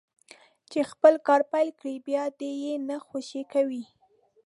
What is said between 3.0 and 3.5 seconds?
خوشي